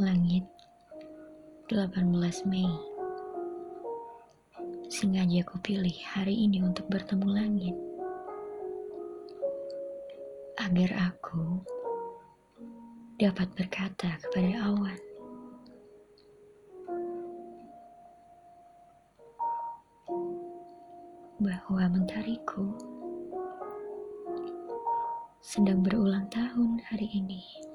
Langit 0.00 0.48
18 1.68 2.48
Mei. 2.48 2.72
Sengaja 4.88 5.44
aku 5.44 5.60
pilih 5.60 5.92
hari 6.08 6.48
ini 6.48 6.64
untuk 6.64 6.88
bertemu 6.88 7.28
langit. 7.28 7.76
Agar 10.56 11.12
aku 11.12 11.60
dapat 13.20 13.52
berkata 13.52 14.16
kepada 14.24 14.72
awan. 14.72 15.00
Bahwa 21.44 21.84
mentariku 21.92 22.72
sedang 25.44 25.84
berulang 25.84 26.24
tahun 26.32 26.80
hari 26.88 27.12
ini. 27.12 27.69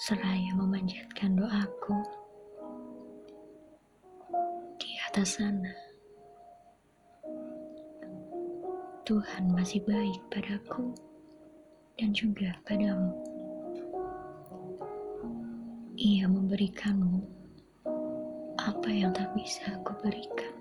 Seraya 0.00 0.56
memanjatkan 0.56 1.36
doaku 1.36 2.00
di 4.80 4.96
atas 5.04 5.36
sana. 5.36 5.76
Tuhan 9.04 9.52
masih 9.52 9.84
baik 9.84 10.24
padaku 10.32 10.96
dan 12.00 12.16
juga 12.16 12.56
padamu. 12.64 13.12
Ia 16.00 16.24
memberikanmu 16.32 17.20
apa 18.56 18.88
yang 18.88 19.12
tak 19.12 19.36
bisa 19.36 19.68
aku 19.84 19.92
berikan. 20.00 20.56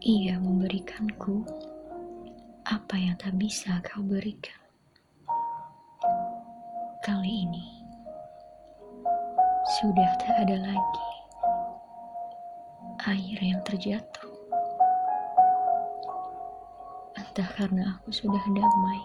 Ia 0.00 0.40
memberikanku 0.40 1.44
apa 2.64 2.96
yang 2.96 3.20
tak 3.20 3.36
bisa 3.36 3.84
kau 3.84 4.00
berikan 4.00 4.61
kali 7.02 7.50
ini 7.50 7.66
sudah 9.82 10.06
tak 10.22 10.46
ada 10.46 10.54
lagi 10.54 11.10
air 13.10 13.38
yang 13.42 13.58
terjatuh. 13.66 14.30
Entah 17.18 17.48
karena 17.58 17.98
aku 17.98 18.14
sudah 18.14 18.38
damai, 18.46 19.02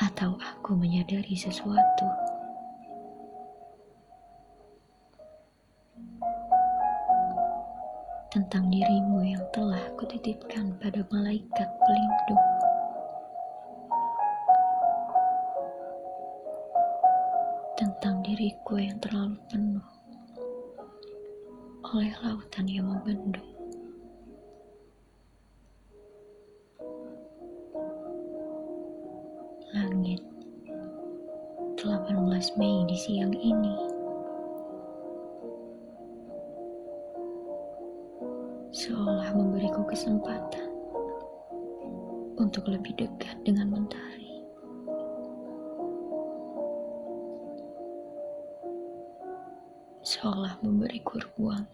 atau 0.00 0.40
aku 0.40 0.72
menyadari 0.72 1.36
sesuatu. 1.36 2.08
Tentang 8.32 8.72
dirimu 8.72 9.20
yang 9.20 9.44
telah 9.52 9.84
kutitipkan 10.00 10.72
pada 10.80 11.04
malaikat 11.12 11.68
pelindung. 11.84 12.59
Tentang 17.80 18.20
diriku 18.20 18.76
yang 18.76 19.00
terlalu 19.00 19.40
penuh 19.48 19.88
oleh 21.96 22.12
lautan 22.20 22.68
yang 22.68 22.92
membendung. 22.92 23.48
Langit 29.72 30.20
18 31.80 32.60
Mei 32.60 32.84
di 32.84 32.96
siang 33.00 33.32
ini 33.32 33.76
seolah 38.76 39.32
memberiku 39.32 39.88
kesempatan 39.88 40.68
untuk 42.36 42.68
lebih 42.68 42.92
dekat 43.00 43.40
dengan 43.40 43.72
mentari. 43.72 44.29
Seolah 50.00 50.56
memberiku 50.64 51.20
ruang 51.20 51.68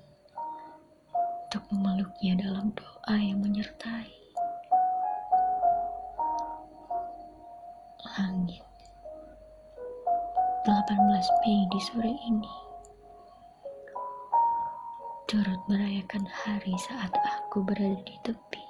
untuk 1.47 1.63
memeluknya 1.71 2.43
dalam 2.43 2.75
doa 2.75 3.15
yang 3.15 3.39
menyertai. 3.39 4.11
Langit 8.19 8.67
18 10.67 11.39
Mei 11.47 11.61
di 11.71 11.81
sore 11.87 12.15
ini 12.27 12.55
turut 15.31 15.63
merayakan 15.71 16.27
hari 16.27 16.75
saat 16.91 17.15
aku 17.15 17.63
berada 17.63 18.03
di 18.03 18.17
tepi 18.27 18.67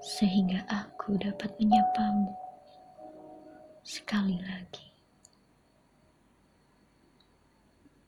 sehingga 0.00 0.64
aku 0.72 1.20
dapat 1.20 1.52
menyapamu 1.60 2.32
sekali 3.84 4.40
lagi. 4.40 4.87